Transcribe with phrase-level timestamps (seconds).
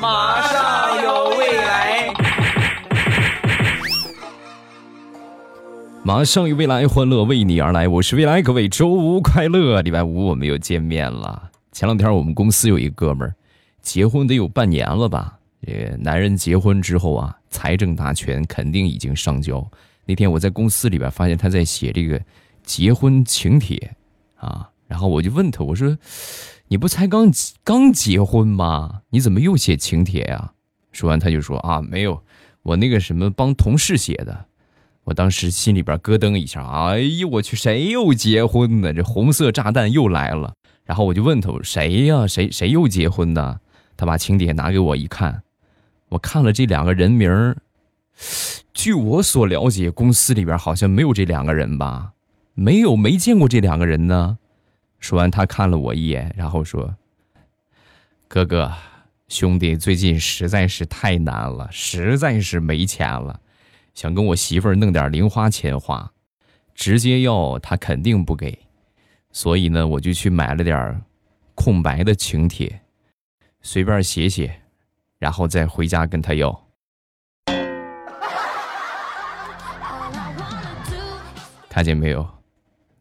[0.00, 2.12] 马上有未来，
[6.02, 7.86] 马上有未来，欢乐为你而来。
[7.86, 9.80] 我是未来，各位周五快乐！
[9.82, 11.50] 礼拜五我们又见面了。
[11.70, 13.34] 前两天我们公司有一哥们儿
[13.80, 15.38] 结婚得有半年了吧？
[15.64, 19.64] 这男人结婚之后啊，财政大权肯定已经上交。
[20.04, 22.20] 那天我在公司里边发现他在写这个
[22.64, 23.94] 结婚请帖
[24.36, 25.96] 啊，然后我就问他，我说
[26.68, 27.30] ：“你不才刚
[27.64, 29.02] 刚结婚吗？
[29.10, 30.52] 你怎么又写请帖呀？”
[30.92, 32.22] 说完他就说：“啊，没有，
[32.62, 34.46] 我那个什么帮同事写的。”
[35.04, 38.92] 我当时心里边咯噔一下，哎呦我去，谁又结婚呢？
[38.92, 40.54] 这红色炸弹又来了。
[40.84, 42.26] 然后我就问他，谁呀？
[42.26, 43.60] 谁谁又结婚呢？
[43.96, 45.42] 他把请帖拿给我一看，
[46.08, 47.56] 我看了这两个人名儿，
[48.74, 52.12] 据我所了解，公司里边好像没有这两个人吧？
[52.54, 54.38] 没有，没见过这两个人呢。
[54.98, 56.96] 说完，他看了我一眼，然后说
[58.26, 58.72] ：“哥哥，
[59.28, 63.40] 兄弟最近实在是太难了，实在是没钱了。”
[63.94, 66.12] 想跟我媳妇儿弄点零花钱花，
[66.74, 68.58] 直接要他肯定不给，
[69.32, 71.00] 所以呢，我就去买了点
[71.54, 72.82] 空白的请帖，
[73.62, 74.60] 随便写写，
[75.18, 76.66] 然后再回家跟他要。
[81.70, 82.28] 看见没有？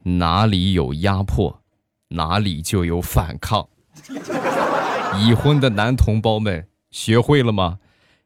[0.04, 1.62] 哪里有压迫，
[2.10, 3.68] 哪里就有反抗。
[5.20, 7.80] 已婚的男同胞们，学会了吗？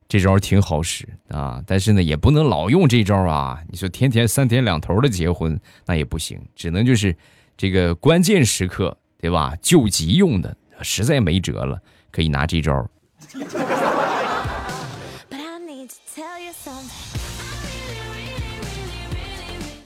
[0.08, 3.60] 这招挺好使啊，但是呢，也不能老用这招啊。
[3.70, 7.16] 你说天天三天两头的结婚，那也不行，只能就是
[7.56, 9.54] 这个关键时刻，对吧？
[9.62, 12.90] 救急用的，实在没辙了，可以拿这招。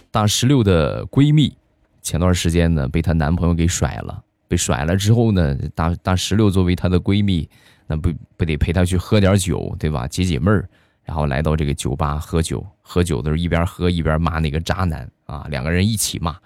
[0.10, 1.58] 大石榴的闺蜜，
[2.04, 7.50] 前段时间呢被她男朋友给甩了，被甩了之后呢，大大石榴作为她的闺蜜。
[7.88, 10.08] 那不不得陪她去喝点酒，对吧？
[10.08, 10.70] 解解闷儿，
[11.04, 12.66] 然后来到这个酒吧喝酒。
[12.82, 16.38] 喝酒的时候一边喝一边骂那个渣男啊，两个人一起骂。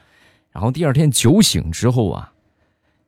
[0.52, 2.32] 然后第二天酒醒之后啊，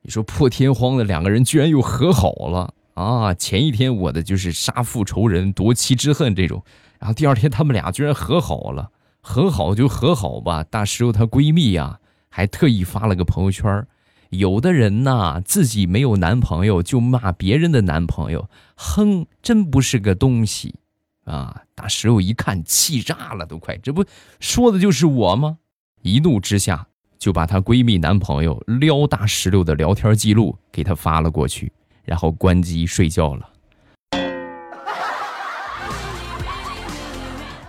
[0.01, 3.33] 你说破天荒的两个人居然又和好了啊！
[3.33, 6.63] 前一天我的就是杀父仇人夺妻之恨这种，
[6.99, 10.63] 然后第二天他们俩居然和好了，和好就和好吧。
[10.63, 11.99] 大石榴她闺蜜呀，
[12.39, 13.85] 还特意发了个朋友圈
[14.29, 20.75] 有的人呐，自己没有男朋友就骂别人的男朋友，哼，真不是个东西，
[21.25, 21.63] 啊！
[21.75, 24.05] 大石榴一看气炸了，都快，这不
[24.39, 25.57] 说的就是我吗？
[26.01, 31.73] 一怒之下就把她闺蜜男朋友撩大石榴的聊天记录给她发了过去，
[32.05, 33.49] 然后关机睡觉了。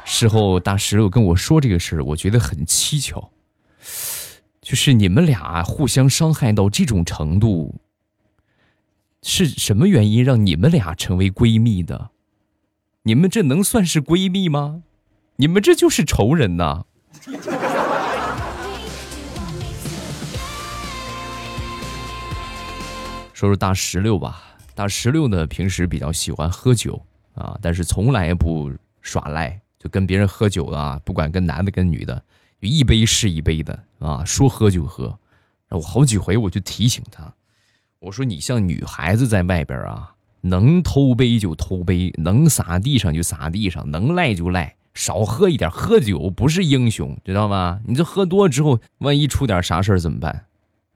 [0.04, 3.28] 事后大石榴跟我说这个事儿，我觉得很蹊跷。
[4.70, 7.80] 就是你们俩互相伤害到这种程度，
[9.20, 12.10] 是什么原因让你们俩成为闺蜜的？
[13.02, 14.84] 你们这能算是闺蜜吗？
[15.34, 16.84] 你们这就是仇人呐！
[23.34, 24.40] 说说大石榴吧，
[24.76, 27.04] 大石榴呢，平时比较喜欢喝酒
[27.34, 28.70] 啊，但是从来不
[29.00, 32.22] 耍赖，就跟别人喝酒啊，不管跟男的跟女的。
[32.60, 35.18] 就一杯是一杯的啊，说喝就喝。
[35.70, 37.32] 我好几回我就提醒他，
[38.00, 45.70] 我说你像女孩子在外边啊，能偷杯就偷杯，能撒地上就撒地上，能赖就赖，少喝一点。
[45.70, 47.80] 喝酒不是英雄，知道吗？
[47.86, 50.46] 你这喝多之后，万一出点啥事儿怎么办？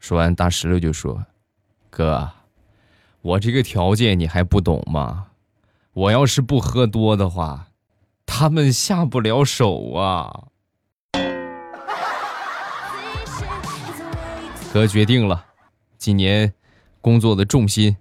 [0.00, 1.24] 说完，大石榴就说
[1.88, 2.30] ：“哥，
[3.22, 5.28] 我这个条件你还不懂吗？
[5.92, 7.68] 我要是不喝多的话，
[8.26, 10.48] 他们下不了手啊。”
[14.74, 15.46] 哥决定了，
[15.98, 16.52] 今年
[17.00, 17.96] 工作的重心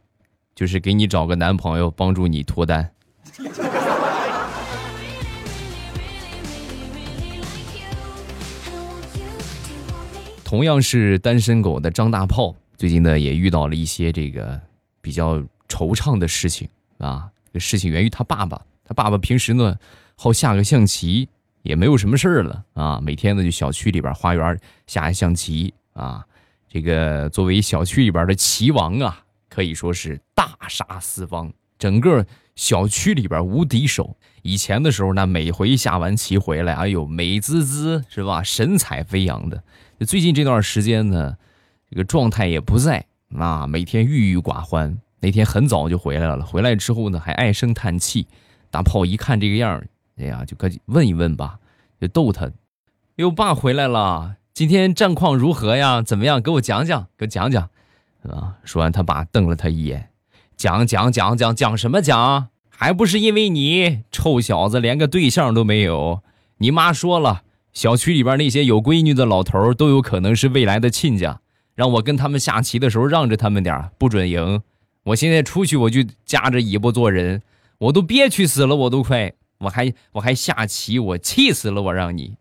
[0.56, 2.91] 就是给你找个男朋友，帮助你脱单。
[10.44, 14.59] 同样是单身狗的张大炮，最近呢也遇到了一些这个
[15.00, 15.35] 比较
[15.69, 16.67] 惆怅的事情
[16.97, 17.29] 啊。
[17.53, 19.77] 这事情源于他爸爸，他爸爸平时呢
[20.15, 21.30] 好下个象棋，
[21.62, 26.25] 也没有什么事儿了啊，每天呢就小区里边花园下象棋啊。
[26.73, 32.25] 这个作为小区里边的棋王啊，可以说是大杀四方，整个
[32.55, 34.17] 小区里边无敌手。
[34.41, 38.41] 以前的时候呢，每回下完棋回来，哎呦，美滋滋是吧？
[38.41, 39.63] 神采飞扬的。
[39.99, 41.37] 最近这段时间呢，
[41.91, 43.05] 这个状态也不在
[43.37, 44.97] 啊，每天郁郁寡欢。
[45.19, 48.25] 那天很早就回来了，回来之后呢，还唉声叹气。
[48.71, 49.79] 大炮一看这个样
[50.17, 51.59] 哎呀，就赶紧问一问吧，
[52.01, 52.51] 就逗他
[53.17, 56.03] ：“哟，爸回来了。”今天战况如何呀？
[56.03, 56.39] 怎么样？
[56.39, 57.63] 给我讲讲，给我讲讲，
[58.29, 58.53] 啊！
[58.63, 60.09] 说完，他爸瞪了他一眼
[60.55, 62.50] ：“讲讲讲讲讲什么讲？
[62.69, 66.21] 还不是因为你臭小子连个对象都没有。
[66.57, 67.41] 你妈说了，
[67.73, 71.41] 小区里边那些有闺女的老头都有可能是未来的亲家，
[71.73, 74.61] 让我跟他们下棋的时候让着他们点不准赢。
[75.06, 77.41] 我现在出去我就夹着尾巴做人，
[77.79, 82.35] 我都憋屈死了，我都快，我还我还下棋，我气死了，我让你。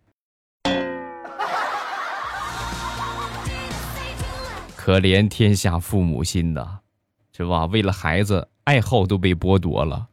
[4.85, 6.81] 可怜天下父母心呐，
[7.37, 7.67] 是吧？
[7.67, 10.09] 为了孩子，爱好都被剥夺了。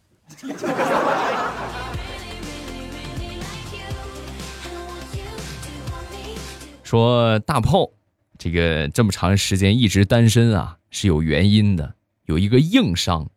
[6.84, 7.90] 说大炮，
[8.38, 11.96] 这个这么长时间一直单身啊，是有原因的，
[12.26, 13.28] 有一个硬伤，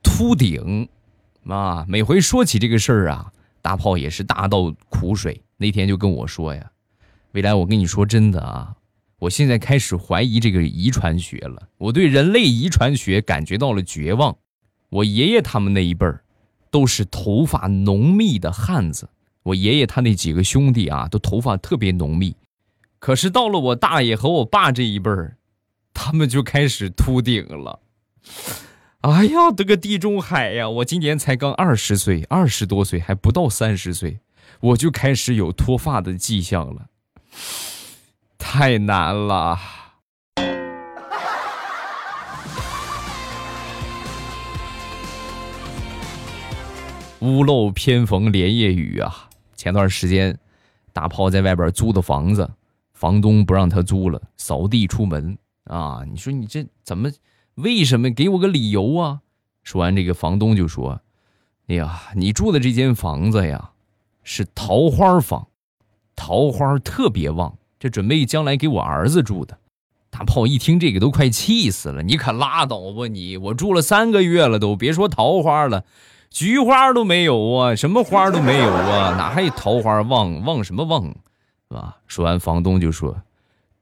[0.00, 0.88] 秃顶。
[1.48, 5.42] 啊，每回说起这个事儿啊，大炮也是大倒苦水。
[5.56, 6.70] 那天就跟我说呀，
[7.32, 8.76] 未来我跟你说真的啊。
[9.22, 14.36] 我现在开始怀疑这个遗传学了，我对人类遗传学感觉到了绝望。
[14.88, 16.24] 我爷爷他们那一辈儿，
[16.72, 19.08] 都是头发浓密的汉子。
[19.44, 22.34] 我爷爷他那几个兄弟啊，都头发特别浓密。
[22.98, 25.36] 可是到了我大爷和我爸这一辈儿，
[25.94, 27.78] 他们就开始秃顶了。
[29.02, 30.68] 哎呀，这个地中海呀！
[30.68, 34.18] 我今年才刚二十岁，二十多岁还不到三十岁，
[34.58, 36.88] 我就开始有脱发的迹象了。
[38.54, 39.58] 太难了。
[47.20, 49.30] 屋漏偏逢连夜雨啊！
[49.56, 50.38] 前段时间，
[50.92, 52.46] 大炮在外边租的房子，
[52.92, 56.02] 房东不让他租了，扫地出门啊！
[56.06, 57.10] 你说你这怎么？
[57.54, 58.10] 为什么？
[58.10, 59.22] 给我个理由啊！
[59.62, 61.00] 说完这个，房东就说
[61.68, 63.70] ：“哎呀，你住的这间房子呀，
[64.22, 65.48] 是桃花房，
[66.14, 69.58] 桃花特别旺。”这准备将来给我儿子住的，
[70.08, 72.00] 大炮一听这个都快气死了。
[72.00, 73.36] 你可拉倒吧你！
[73.36, 75.84] 我住了三个月了，都别说桃花了，
[76.30, 81.96] 菊花都没有啊，什么花都没有啊，哪还有桃花旺旺什么旺，是吧？
[82.06, 83.20] 说完，房东就说：“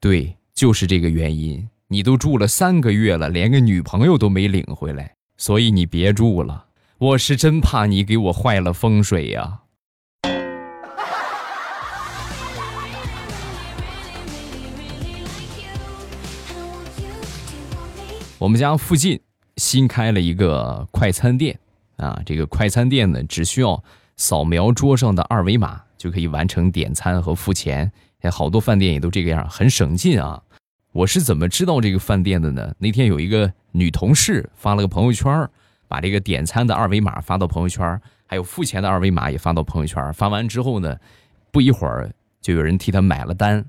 [0.00, 1.68] 对，就是这个原因。
[1.88, 6.64] 你都住了三个月了，连个女朋友都没领回来，所以你别住了。
[6.96, 9.58] 我是真怕你给我坏了风水呀。”
[18.40, 19.20] 我们家附近
[19.58, 21.60] 新开了一个快餐店，
[21.96, 23.84] 啊，这个快餐店呢，只需要
[24.16, 27.92] 扫描桌上的二维码就可以完成点餐和付钱。
[28.32, 30.42] 好多饭店也都这个样，很省劲啊。
[30.92, 32.74] 我是怎么知道这个饭店的呢？
[32.78, 35.46] 那天有一个女同事发了个朋友圈，
[35.86, 40.10] 把这个点餐的二维码发到朋友圈，还有付钱的二维码也发到朋友圈。
[40.14, 40.96] 发完之后呢，
[41.52, 42.10] 不一会儿
[42.40, 43.62] 就有人替她买了单，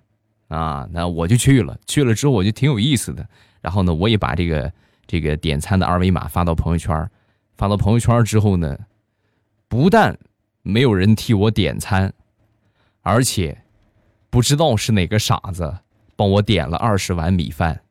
[0.47, 1.77] 啊，那我就去了。
[1.85, 3.27] 去了之后我就挺有意思的。
[3.61, 4.73] 然后呢，我也把这个
[5.07, 7.09] 这个点餐的二维码发到朋友圈，
[7.55, 8.77] 发到朋友圈之后呢，
[9.67, 10.17] 不但
[10.63, 12.13] 没有人替我点餐，
[13.01, 13.63] 而且
[14.29, 15.77] 不知道是哪个傻子
[16.15, 17.81] 帮我点了二十碗米饭。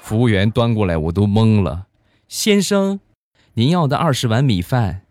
[0.00, 1.86] 服务员端过来，我都懵了。
[2.28, 3.00] 先生，
[3.54, 5.02] 您要的二十碗米饭，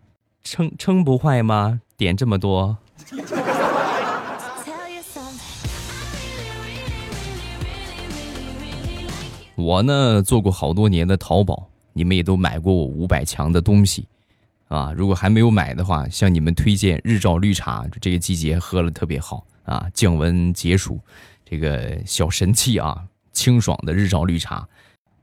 [0.43, 1.81] 撑撑不坏吗？
[1.97, 2.77] 点这么多。
[9.61, 14.07] 我呢做过好多年的淘宝，你们也都买过我五百强的东西，
[14.67, 20.99] 啊，如果还没有买的话，向你们推荐日照绿茶，这个季节喝了特别好啊，降温解暑，
[21.45, 24.67] 这个小神器啊，清爽的日照绿茶。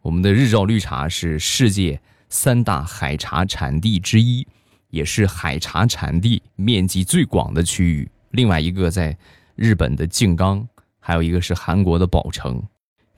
[0.03, 4.47] 我们的日照绿茶是世界三大海茶产地之一，
[4.91, 8.09] 也是海茶产地面积最广的区域。
[8.31, 9.17] 另外一个在
[9.57, 10.67] 日本的静冈，
[11.01, 12.63] 还有一个是韩国的宝城，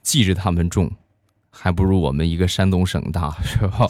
[0.03, 0.91] 记着他们种。
[1.51, 3.87] 还不如我们一个山东省大，是吧？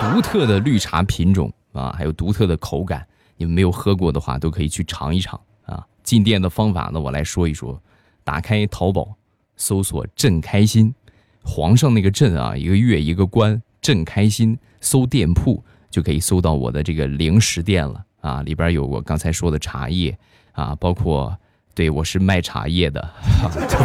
[0.00, 5.84] 独特的绿茶品种啊，还有独特的口感，你们没有喝过的话，都可以去尝一尝啊。
[6.02, 7.80] 进店的方法呢，我来说一说。
[8.24, 9.16] 打开淘宝，
[9.56, 10.94] 搜索“朕开心”，
[11.42, 18.42] 皇上那个“朕”啊，一个月一个官，“朕开心”，搜店铺就可以搜到我的这个零食店了啊。
[18.42, 20.14] 里边有我刚才说的茶叶
[20.52, 21.34] 啊，包括
[21.74, 23.00] 对我是卖茶叶的，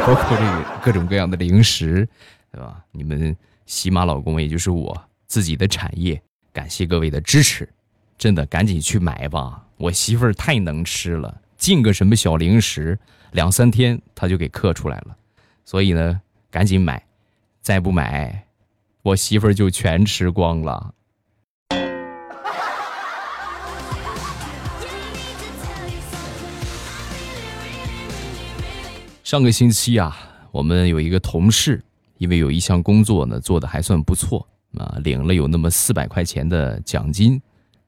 [0.06, 2.06] 包括这个各种各样的零食。
[2.54, 2.86] 对吧？
[2.92, 4.96] 你们喜马老公，也就是我
[5.26, 7.68] 自己的产业，感谢各位的支持，
[8.16, 9.66] 真的赶紧去买吧！
[9.78, 13.00] 我媳妇儿太能吃了，进个什么小零食，
[13.32, 15.18] 两三天她就给刻出来了，
[15.66, 17.04] 所以呢，赶紧买，
[17.60, 18.46] 再不买，
[19.02, 20.94] 我媳妇儿就全吃光了。
[29.24, 30.30] 上个星期啊。
[30.52, 31.84] 我们有一个同事，
[32.24, 37.42] 因为有一项工作呢做的还算不错啊，领了有那么四百块钱的奖金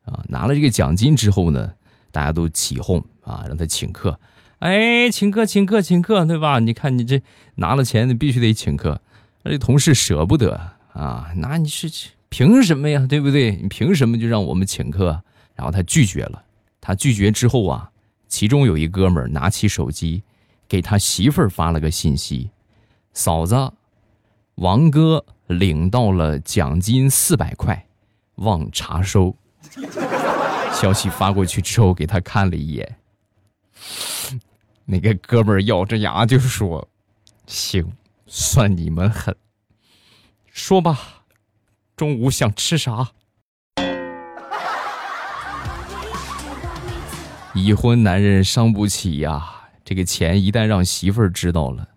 [0.04, 0.22] 啊。
[0.28, 1.72] 拿了这个奖金之后呢，
[2.12, 4.20] 大家都起哄啊，让他请客。
[4.60, 6.60] 哎，请客，请客，请客，对吧？
[6.60, 7.22] 你看你这
[7.56, 9.00] 拿了钱，你必须得请客。
[9.44, 10.60] 那这同事舍不得
[10.92, 11.90] 啊，那你是
[12.28, 13.06] 凭什么呀？
[13.08, 13.56] 对不对？
[13.56, 15.24] 你凭什么就让我们请客？
[15.56, 16.44] 然后他拒绝了。
[16.82, 17.90] 他拒绝之后啊，
[18.28, 20.24] 其中有一哥们拿起手机，
[20.68, 22.50] 给他媳妇儿发了个信息
[23.14, 23.56] ：“嫂子，
[24.56, 27.88] 王哥领到了奖金四百块，
[28.36, 29.36] 望查收。”
[30.74, 32.98] 消息发过去之后，给他看了一眼。
[34.86, 36.88] 那个哥们儿咬着牙就说
[37.48, 37.94] ：“行，
[38.28, 39.36] 算你们狠。
[40.52, 41.24] 说吧，
[41.96, 43.12] 中午想吃啥？”
[47.54, 51.88] 已婚男人伤不起呀，这个钱一旦让媳妇儿知道了，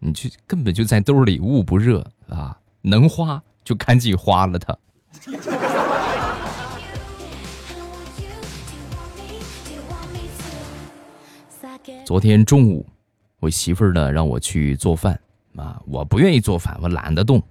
[0.00, 2.58] 你就根本就在兜里捂不热啊！
[2.82, 4.78] 能花就赶紧花了它。
[12.04, 12.86] 昨天中午，
[13.40, 15.18] 我媳妇儿呢让我去做饭
[15.56, 17.42] 啊，我不愿意做饭，我懒得动。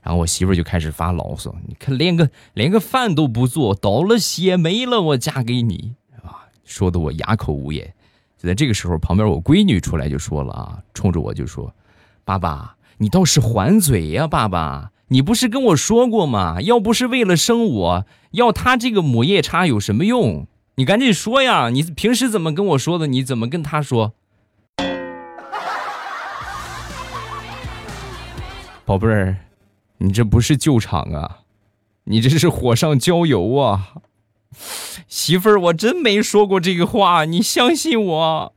[0.00, 7.92] 然后我媳妇儿就开始发牢骚：“你看，连个连个饭都不做，倒了血霉了，我嫁给你啊！”说的我哑口无言。
[8.38, 11.74] 就在这个时候，旁边我闺女出来就说了啊，冲着我就说
[12.26, 16.60] ：“爸爸，你倒是还嘴呀，爸爸，你不是跟我说过吗？
[16.60, 21.70] 要不是为了生我，要他这个母夜叉有什么用？”你赶紧说呀！
[21.70, 23.06] 你平时怎么跟我说的？
[23.06, 24.14] 你怎么跟他说？
[28.84, 29.36] 宝贝儿，
[29.98, 31.42] 你这不是救场啊，
[32.04, 33.92] 你这是火上浇油啊！
[35.06, 38.52] 媳妇儿，我真没说过这个话，你相信我。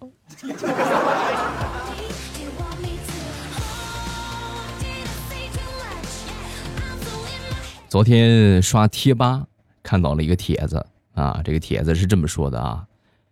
[7.90, 9.48] 昨天刷贴吧
[9.82, 10.86] 看到了一个帖子。
[11.16, 12.86] 啊，这个帖子是这么说的啊，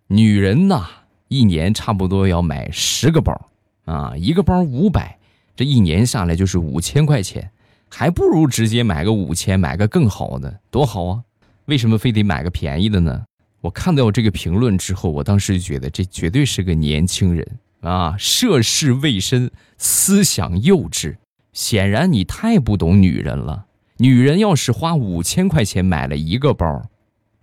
[0.08, 0.86] 女人呐，
[1.30, 3.50] 一年差不多要买十个包，
[3.86, 5.18] 啊，一个包五百，
[5.56, 7.50] 这一年下来就是五千块钱，
[7.88, 11.24] 还不如直接买个五千，买个更好的，多好啊！
[11.66, 13.24] 为什么非得买个便宜的呢？
[13.62, 17.48] 我看到这个评论之后，我当时就觉得这绝对是个年轻人
[17.82, 21.16] 啊，涉世未深，思想幼稚，
[21.54, 23.67] 显然你太不懂女人了。
[24.00, 26.84] 女人要是花五千块钱买了一个包。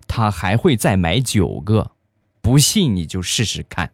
[0.07, 1.91] 她还会再买九个，
[2.41, 3.91] 不信你就试试看。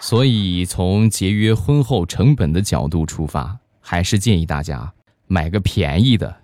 [0.00, 4.92] 所以从节约婚后成本的角度出发，还是建议大家
[5.26, 6.36] 买个便宜的，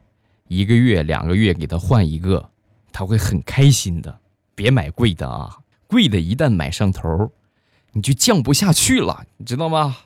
[0.48, 2.50] 一个月两个月给他换一个，
[2.90, 4.18] 他会很开心的。
[4.54, 7.30] 别买贵的啊，贵的一旦买上头，
[7.92, 9.98] 你就降不下去了，你知道吗？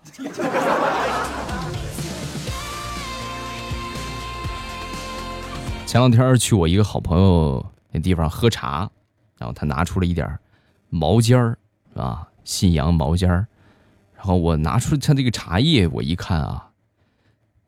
[5.95, 8.91] 前两天去我一个好朋友那地方喝茶，
[9.39, 10.37] 然后他拿出了一点
[10.89, 11.57] 毛尖儿，
[11.95, 13.47] 啊，信阳毛尖儿，
[14.17, 16.69] 然后我拿出他这个茶叶，我一看啊，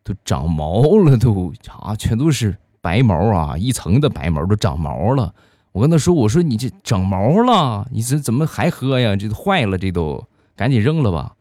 [0.03, 5.33] 都长毛了，都啊，全都是白毛啊，一层的白毛都长毛了。
[5.71, 9.15] 我跟他说：“我说你这长毛了，你这怎么还喝呀？
[9.15, 11.37] 这都坏了，这都赶紧扔了吧。”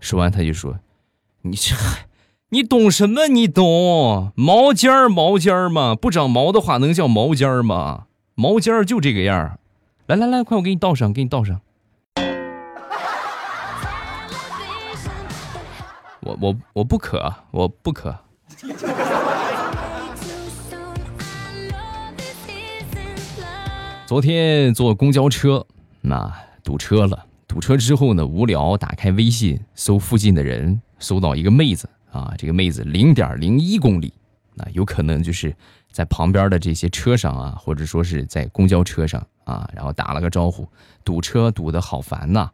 [0.00, 0.78] 说完他就说
[1.40, 2.06] ：“你这还。”
[2.50, 3.26] 你懂什么？
[3.26, 5.96] 你懂毛尖儿毛尖儿吗？
[5.96, 8.04] 不长毛的话能叫毛尖儿吗？
[8.36, 9.58] 毛尖儿就这个样儿。
[10.06, 11.60] 来来来，快我给你倒上，给你倒上。
[16.20, 18.16] 我我我不渴，我不渴。
[24.06, 25.66] 昨天坐公交车，
[26.00, 27.26] 那堵车了。
[27.48, 31.88] 堵车之后呢，无聊，打开微信搜附近的人，搜到一个妹子。
[32.10, 34.12] 啊，这个妹子零点零一公里，
[34.54, 35.54] 那有可能就是
[35.92, 40.68] 在旁边的这些车上啊，或者说是在公交车上啊，然后打了个招呼，
[41.04, 42.50] 堵车堵得好烦呐，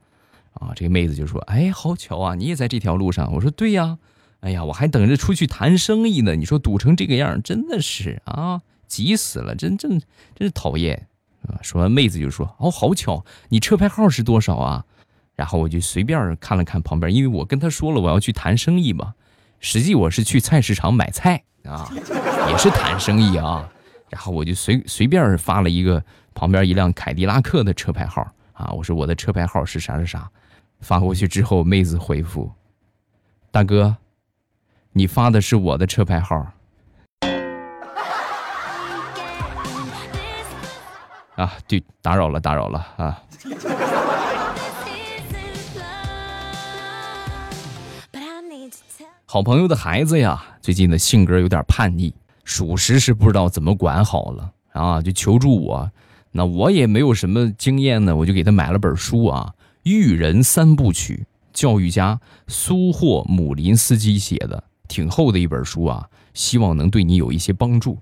[0.55, 3.99] 啊，这个妹子就说：“哎，好巧啊，你也在这条路上。”我说：“对呀，
[4.41, 6.35] 哎呀，我还等着出去谈生意呢。
[6.35, 10.01] 你说堵成这个样，真的是啊，急死了，真真
[10.35, 11.07] 真是讨厌
[11.47, 14.85] 啊。”说完，妹子就说：“哦，好巧，你车牌号是多少啊？”
[15.35, 19.15] 然后我就随便看了看旁边，因为我跟他说了我要去谈生意嘛。
[19.63, 21.89] 实际我是去菜市场买菜啊，
[22.51, 23.67] 也是谈生意啊。
[24.11, 26.03] 然后我就随随便发了一个
[26.35, 28.21] 旁边一辆凯迪拉克的车牌号
[28.53, 30.29] 啊，我说我的车牌号是啥是啥。
[30.81, 32.51] 发过去之后，妹子回复
[33.53, 33.97] ：“大哥，
[34.93, 36.45] 你发的是我的车牌号。”
[41.37, 43.23] 啊，对，打扰了，打扰了啊。
[49.33, 52.13] 好朋友的孩子呀，最近的性格有点叛逆，
[52.45, 55.91] 属实是不知道怎么管好了啊，就求助我。
[56.33, 59.55] 那我也没有什么经验呢，我就给他买了本书啊，
[59.91, 61.27] 《育人三部曲》，
[61.59, 67.97] 教育家苏霍姆林斯基写的，挺厚的一本书啊，希望能对你有一些帮助。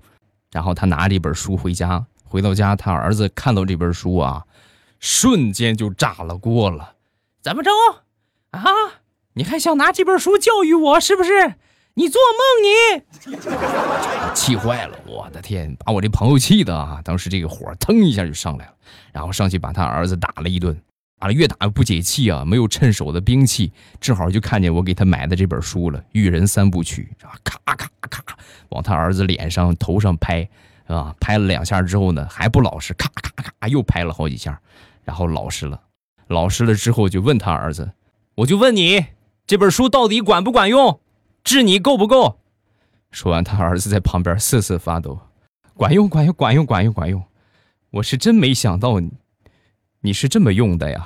[0.51, 4.45] 然后他拿着这本书回家，回到家，他儿子看到这本书啊，
[4.99, 6.95] 瞬间就炸了锅了。
[7.41, 7.71] 怎么着
[8.49, 8.61] 啊？
[9.33, 11.55] 你还想拿这本书教育我是不是？
[11.93, 13.33] 你做梦！
[13.35, 13.35] 你
[14.33, 17.01] 气坏了，我的天，把我这朋友气的啊！
[17.03, 18.73] 当时这个火腾一下就上来了，
[19.11, 20.81] 然后上去把他儿子打了一顿，
[21.19, 22.45] 打了越打越不解气啊！
[22.45, 27.35] 没有趁手的兵器，正好就看见我给他买的这本书了，《育人三部曲》，啊？
[27.43, 28.37] 咔咔咔，
[28.69, 30.47] 往他儿子脸上、头上拍，
[30.87, 31.13] 啊？
[31.19, 34.57] 拍了两下之后呢，还不老实，咔咔咔，又拍了好几下，
[35.03, 35.81] 然后老实了，
[36.27, 37.91] 老实了之后就问他儿子，
[38.35, 39.05] 我就问你。
[39.51, 41.01] 这本书到底管不管用？
[41.43, 42.39] 治你够不够？
[43.11, 45.19] 说完，他儿子在旁边瑟瑟发抖。
[45.73, 47.21] 管用，管用，管用，管用，管用。
[47.89, 49.01] 我是真没想到，
[49.99, 51.05] 你是这么用的呀。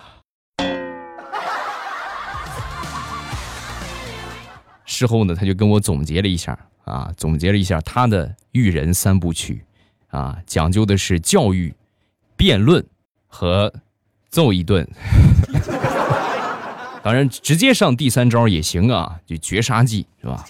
[4.85, 9.65] 事后呢，他就跟我总结了一下啊，总结了一下他的育人三部曲
[10.09, 11.73] 啊，讲究的是教育、
[12.37, 12.85] 辩论
[13.25, 13.73] 和
[14.29, 14.87] 揍一顿。
[17.05, 20.43] 当然，直接上第三招也行啊，就绝杀技是吧？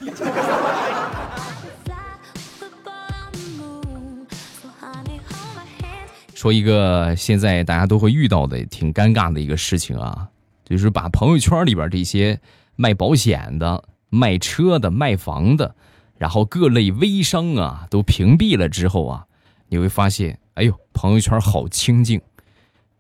[6.34, 10.30] 说一个现在大家都会遇到的挺尴尬的一个事情啊，
[10.64, 12.40] 就是把朋友圈里边这些
[12.78, 15.76] 卖保险的、卖车的、卖房的，
[16.18, 19.26] 然后各类微商啊都屏蔽了之后啊，
[19.68, 22.22] 你会发现，哎呦，朋友圈好清静。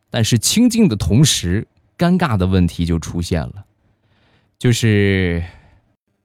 [0.09, 1.65] 但是清静的同时，
[1.97, 3.65] 尴尬的问题就出现了，
[4.59, 5.43] 就是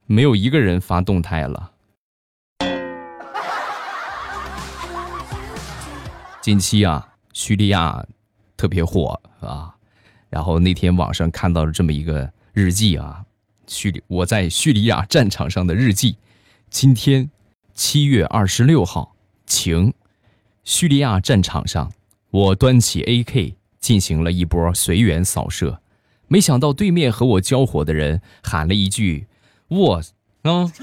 [0.06, 1.70] 没有一个人发动态了。
[6.42, 8.04] 近期啊，叙利亚
[8.56, 9.76] 特别火啊，
[10.28, 13.24] 然后那天网上看到了这么一个日记啊，
[13.68, 16.16] 叙利我在叙利亚战场上的日记。
[16.68, 17.30] 今天
[17.74, 19.14] 七月二十六号，
[19.46, 19.94] 晴，
[20.64, 21.92] 叙利亚战场上，
[22.30, 23.54] 我端起 AK。
[23.80, 25.80] 进行了一波随缘扫射，
[26.28, 29.26] 没想到对面和我交火的人喊了一句
[29.68, 29.96] “我”，
[30.42, 30.70] 啊！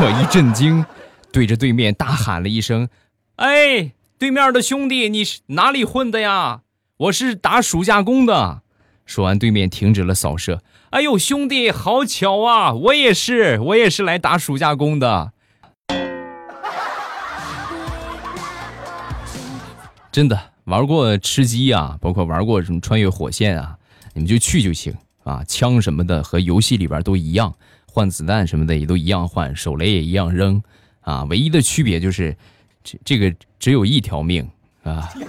[0.00, 0.84] 我一震惊，
[1.32, 2.88] 对着对面大喊了一声
[3.36, 6.62] ：“哎，对面的兄弟，你是哪里混的呀？
[6.96, 8.62] 我是打暑假工的。”
[9.06, 10.62] 说完，对面停止了扫射。
[10.90, 12.72] 哎呦，兄弟，好巧啊！
[12.72, 15.32] 我也是，我也是来打暑假工的。
[20.10, 20.53] 真的。
[20.64, 23.76] 玩过吃鸡啊，包括玩过什么穿越火线啊，
[24.14, 25.44] 你们就去就行啊。
[25.44, 27.54] 枪什么的和游戏里边都一样，
[27.86, 30.62] 换子弹什么的也都一样换，手雷也一样扔
[31.00, 31.24] 啊。
[31.24, 32.34] 唯一的区别就是，
[32.82, 34.48] 这这个只有一条命
[34.84, 35.06] 啊。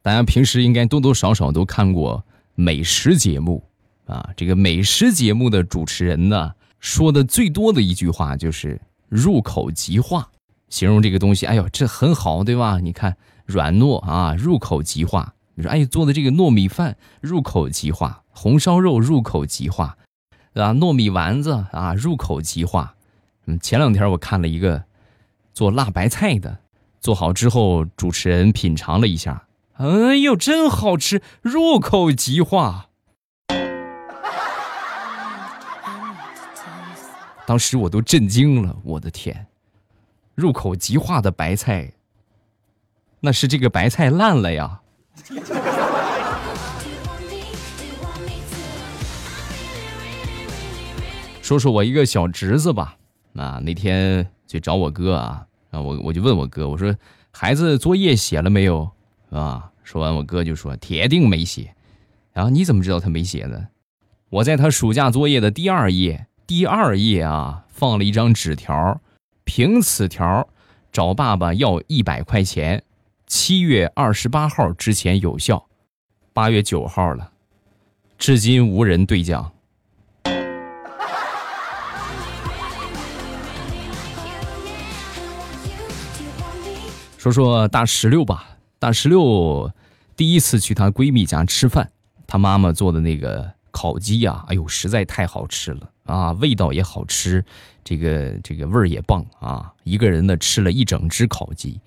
[0.00, 3.62] 大家平时应该多多少少都看过美食节目
[4.06, 4.30] 啊。
[4.34, 8.80] 这个美食节目的主持人呢，说的最多的一句话就是。
[9.08, 10.28] 入口即化，
[10.68, 12.78] 形容这个东西，哎呦，这很好，对吧？
[12.80, 15.34] 你看软糯啊，入口即化。
[15.54, 19.96] 你说，哎，做的这个糯米饭入口即化，红烧肉入口即化，
[20.52, 20.74] 对吧？
[20.74, 22.94] 糯米丸子啊，入口即化。
[23.46, 24.84] 嗯，前两天我看了一个
[25.54, 26.58] 做辣白菜的，
[27.00, 32.88] 做好之后，主持人品尝了一下，哎呦，真好吃，入口即化。
[37.46, 39.46] 当时我都震惊了，我的天，
[40.34, 41.92] 入口即化的白菜，
[43.20, 44.80] 那是这个白菜烂了呀。
[51.40, 52.96] 说说我一个小侄子吧，
[53.36, 56.92] 啊，那天去找我哥啊，啊，我我就问我哥，我说
[57.30, 58.90] 孩子作业写了没有？
[59.30, 61.72] 啊，说完我哥就说铁定没写。
[62.32, 63.68] 然后你怎么知道他没写呢？
[64.30, 66.26] 我在他暑假作业的第二页。
[66.46, 69.00] 第二页啊，放了一张纸条，
[69.42, 70.48] 凭此条
[70.92, 72.84] 找爸爸要一百块钱，
[73.26, 75.66] 七月二十八号之前有效，
[76.32, 77.32] 八月九号了，
[78.16, 79.52] 至今无人兑奖。
[87.18, 88.46] 说说大石榴吧，
[88.78, 89.68] 大石榴
[90.14, 91.90] 第一次去她闺蜜家吃饭，
[92.24, 95.90] 她妈妈做的那个烤鸡呀，哎呦，实在太好吃了。
[96.06, 97.44] 啊，味道也好吃，
[97.84, 99.72] 这个这个味儿也棒啊！
[99.84, 101.80] 一个人呢吃了一整只烤鸡，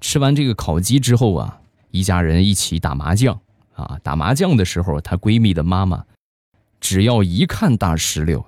[0.00, 1.60] 吃完这个烤鸡之后啊，
[1.90, 3.38] 一家人一起打麻将
[3.74, 6.04] 啊，打麻将的时候，她闺蜜的妈妈
[6.80, 8.46] 只要一看大石榴，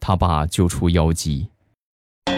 [0.00, 1.48] 她爸就出妖姬，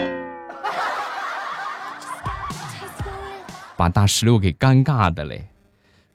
[3.77, 5.47] 把大石榴给尴尬的嘞。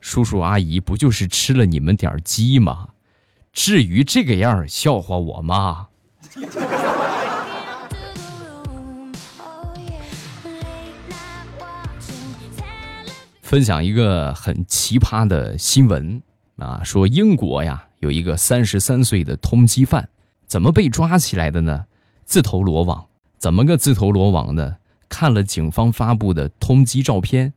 [0.01, 2.89] 叔叔阿姨不就是吃了你们点鸡吗？
[3.53, 5.89] 至于这个样笑话我吗？
[13.43, 16.23] 分享一个很奇葩的新闻
[16.57, 20.09] 啊，说英国呀有一个三十三岁的通缉犯，
[20.47, 21.87] 怎么被抓起来的呢？
[22.25, 23.07] 自投罗网，
[23.39, 24.77] 怎么个自投罗网呢？
[25.09, 27.53] 看了警方发布的通缉照片，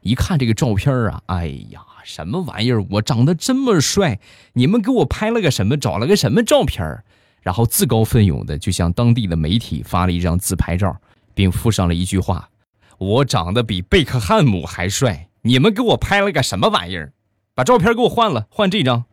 [0.00, 2.82] 一看这个照片啊，哎呀，什么玩意儿？
[2.92, 4.18] 我长得这么帅，
[4.54, 5.76] 你们给我拍了个什么？
[5.76, 7.04] 找了个什么照片？
[7.44, 10.96] 然后自告奋勇的就向当地的媒体发了一张自拍照，
[11.34, 12.48] 并附上了一句话
[12.96, 17.12] ：“我长得比贝克汉姆还帅。”你们给我拍了个什么玩意儿？
[17.54, 19.04] 把照片给我换了，换这张。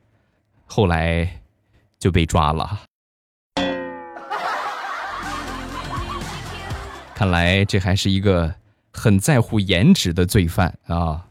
[0.65, 1.41] 后来
[1.99, 2.83] 就被抓了。
[7.13, 8.55] 看来这还是一个
[8.93, 11.27] 很在乎颜值的罪犯啊。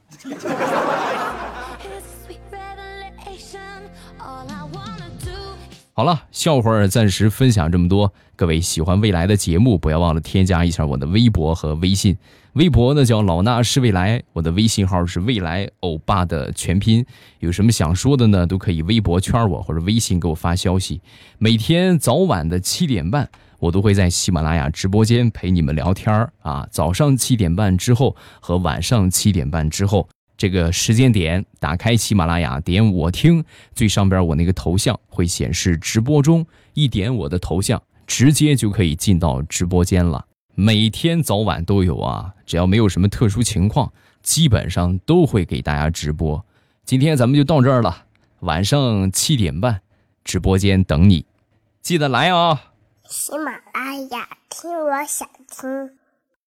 [6.00, 8.10] 好了，笑话暂时分享这么多。
[8.34, 12.16] 各位喜欢未来的节目，不要忘了添加一下我的微博和微信。
[12.54, 17.04] 微博呢叫老衲是未来，我的微信号是未来欧巴的全拼。
[17.40, 21.02] 有什么想说的呢，都可以微博圈我或者微信给我发消息。
[21.36, 26.66] 每天早晚的七点半，我都会在喜马拉雅直播间陪你们聊天啊。
[26.70, 30.08] 早上七点半之后和晚上七点半之后。
[30.40, 40.24] 这个时间点，打开喜马拉雅，点我听，最上边我那个头像会显示直播中，一点我的头像，直接就可以进到直播间了。
[40.55, 46.42] 每天早晚都有啊，只要没有什么特殊情况，基本上都会给大家直播。
[46.87, 48.07] 今天咱们就到这儿了，
[48.38, 49.83] 晚上七点半，
[50.24, 51.26] 直播间等你，
[51.83, 52.72] 记得来啊！
[53.07, 55.99] 喜马拉雅听，我想听。